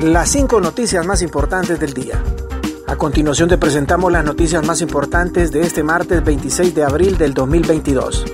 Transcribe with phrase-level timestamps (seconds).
[0.00, 2.22] las cinco noticias más importantes del día.
[2.86, 7.34] A continuación te presentamos las noticias más importantes de este martes 26 de abril del
[7.34, 8.24] 2022.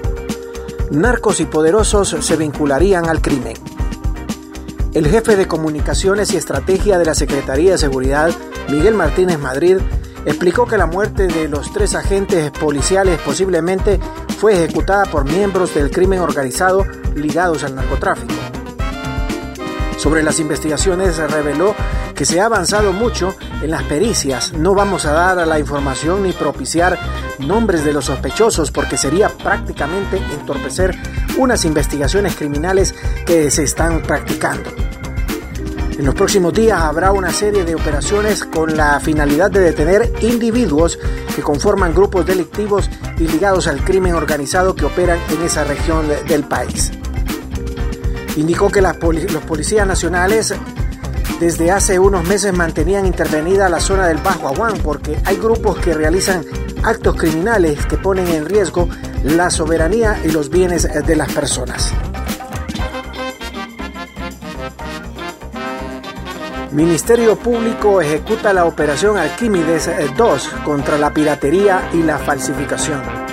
[0.90, 3.56] Narcos y poderosos se vincularían al crimen.
[4.92, 8.30] El jefe de comunicaciones y estrategia de la Secretaría de Seguridad,
[8.68, 9.78] Miguel Martínez Madrid,
[10.26, 13.98] explicó que la muerte de los tres agentes policiales posiblemente
[14.38, 16.84] fue ejecutada por miembros del crimen organizado
[17.16, 18.34] ligados al narcotráfico.
[20.04, 21.74] Sobre las investigaciones se reveló
[22.14, 24.52] que se ha avanzado mucho en las pericias.
[24.52, 26.98] No vamos a dar la información ni propiciar
[27.38, 30.94] nombres de los sospechosos porque sería prácticamente entorpecer
[31.38, 32.94] unas investigaciones criminales
[33.24, 34.68] que se están practicando.
[35.98, 40.98] En los próximos días habrá una serie de operaciones con la finalidad de detener individuos
[41.34, 46.44] que conforman grupos delictivos y ligados al crimen organizado que operan en esa región del
[46.44, 46.92] país.
[48.36, 48.96] Indicó que los
[49.46, 50.54] policías nacionales
[51.40, 55.94] desde hace unos meses mantenían intervenida la zona del Bajo Aguán porque hay grupos que
[55.94, 56.44] realizan
[56.82, 58.88] actos criminales que ponen en riesgo
[59.24, 61.92] la soberanía y los bienes de las personas.
[66.72, 73.23] Ministerio Público ejecuta la operación Arquímedes 2 contra la piratería y la falsificación.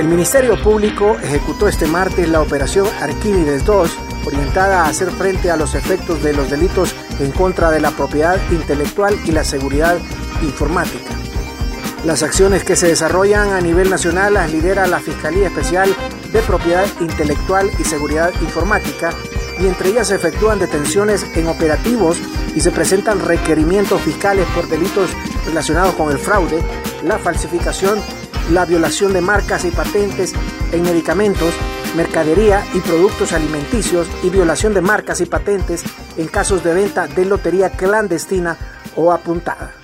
[0.00, 5.58] El Ministerio Público ejecutó este martes la operación Arquímedes 2 orientada a hacer frente a
[5.58, 9.98] los efectos de los delitos en contra de la propiedad intelectual y la seguridad
[10.40, 11.10] informática.
[12.06, 15.94] Las acciones que se desarrollan a nivel nacional las lidera la Fiscalía Especial
[16.32, 19.10] de Propiedad Intelectual y Seguridad Informática
[19.60, 22.16] y entre ellas se efectúan detenciones en operativos
[22.54, 25.10] y se presentan requerimientos fiscales por delitos
[25.44, 26.62] relacionados con el fraude,
[27.04, 28.00] la falsificación,
[28.50, 30.34] la violación de marcas y patentes
[30.72, 31.54] en medicamentos,
[31.96, 35.84] mercadería y productos alimenticios y violación de marcas y patentes
[36.16, 38.56] en casos de venta de lotería clandestina
[38.96, 39.79] o apuntada.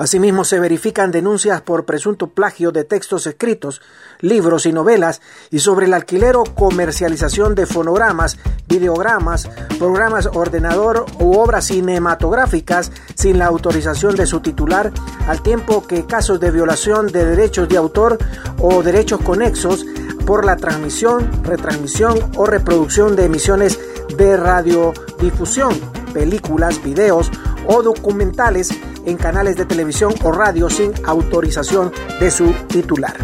[0.00, 3.82] Asimismo, se verifican denuncias por presunto plagio de textos escritos,
[4.20, 11.36] libros y novelas y sobre el alquiler o comercialización de fonogramas, videogramas, programas ordenador u
[11.36, 14.90] obras cinematográficas sin la autorización de su titular,
[15.28, 18.16] al tiempo que casos de violación de derechos de autor
[18.58, 19.84] o derechos conexos
[20.24, 23.78] por la transmisión, retransmisión o reproducción de emisiones
[24.16, 25.78] de radiodifusión,
[26.14, 27.30] películas, videos
[27.66, 28.70] o documentales
[29.06, 33.16] en canales de televisión o radio sin autorización de su titular.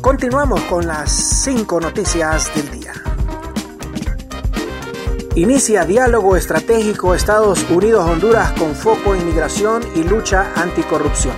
[0.00, 2.92] Continuamos con las cinco noticias del día.
[5.34, 11.36] Inicia diálogo estratégico Estados Unidos-Honduras con foco en migración y lucha anticorrupción.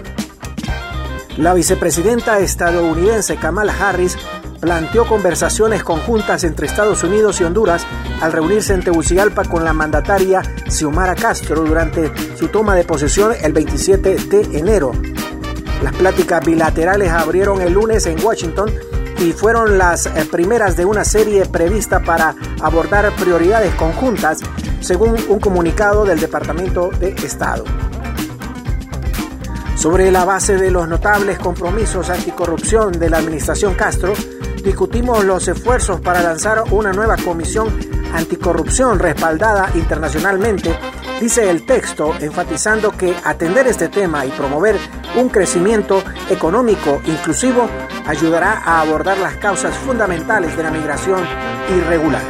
[1.36, 4.16] La vicepresidenta estadounidense Kamala Harris
[4.60, 7.86] planteó conversaciones conjuntas entre Estados Unidos y Honduras
[8.20, 13.52] al reunirse en Tegucigalpa con la mandataria Xiomara Castro durante su toma de posesión el
[13.52, 14.92] 27 de enero.
[15.82, 18.70] Las pláticas bilaterales abrieron el lunes en Washington
[19.20, 24.40] y fueron las eh, primeras de una serie prevista para abordar prioridades conjuntas,
[24.80, 27.64] según un comunicado del Departamento de Estado.
[29.76, 34.12] Sobre la base de los notables compromisos anticorrupción de la administración Castro,
[34.68, 37.74] discutimos los esfuerzos para lanzar una nueva comisión
[38.12, 40.78] anticorrupción respaldada internacionalmente,
[41.22, 44.76] dice el texto, enfatizando que atender este tema y promover
[45.16, 47.66] un crecimiento económico inclusivo
[48.06, 51.24] ayudará a abordar las causas fundamentales de la migración
[51.74, 52.22] irregular.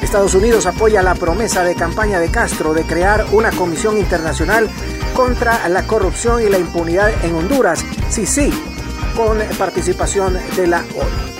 [0.00, 4.68] Estados Unidos apoya la promesa de campaña de Castro de crear una comisión internacional
[5.14, 8.52] contra la corrupción y la impunidad en Honduras, sí, sí,
[9.16, 11.32] con participación de la ONU.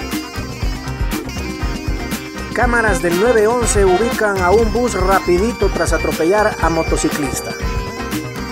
[2.54, 7.54] Cámaras del 911 ubican a un bus rapidito tras atropellar a motociclista.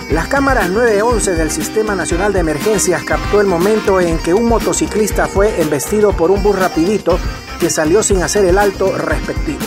[0.09, 5.27] Las cámaras 911 del Sistema Nacional de Emergencias captó el momento en que un motociclista
[5.27, 7.19] fue embestido por un bus rapidito
[7.59, 9.61] que salió sin hacer el alto respectivo.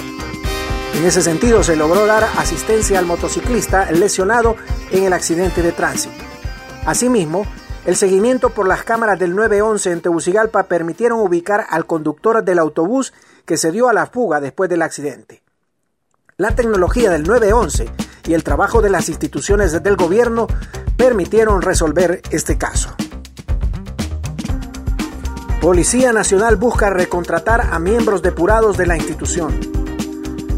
[0.94, 4.56] En ese sentido, se logró dar asistencia al motociclista lesionado
[4.90, 6.14] en el accidente de tránsito.
[6.84, 7.46] Asimismo,
[7.84, 13.12] el seguimiento por las cámaras del 911 en Tegucigalpa permitieron ubicar al conductor del autobús
[13.44, 15.42] que se dio a la fuga después del accidente.
[16.38, 17.90] La tecnología del 911
[18.26, 20.46] y el trabajo de las instituciones del gobierno
[20.96, 22.94] permitieron resolver este caso.
[25.60, 29.83] Policía Nacional busca recontratar a miembros depurados de la institución.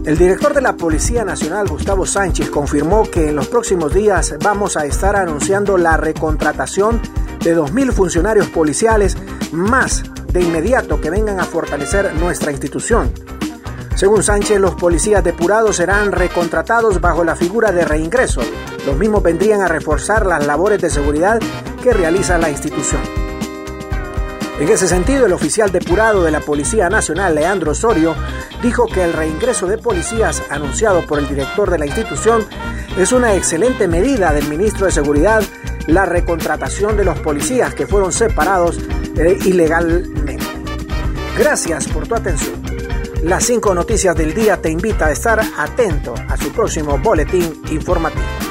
[0.07, 4.77] El director de la Policía Nacional, Gustavo Sánchez, confirmó que en los próximos días vamos
[4.77, 7.01] a estar anunciando la recontratación
[7.41, 9.17] de 2.000 funcionarios policiales
[9.51, 13.13] más de inmediato que vengan a fortalecer nuestra institución.
[13.97, 18.43] Según Sánchez, los policías depurados serán recontratados bajo la figura de reingreso.
[18.87, 21.41] Los mismos vendrían a reforzar las labores de seguridad
[21.83, 23.26] que realiza la institución.
[24.59, 28.15] En ese sentido, el oficial depurado de la Policía Nacional, Leandro Osorio,
[28.63, 32.47] dijo que el reingreso de policías anunciado por el director de la institución
[32.97, 35.43] es una excelente medida del ministro de Seguridad
[35.87, 38.79] la recontratación de los policías que fueron separados
[39.17, 40.47] eh, ilegalmente.
[41.39, 42.63] Gracias por tu atención.
[43.23, 48.46] Las cinco noticias del día te invita a estar atento a su próximo boletín informativo.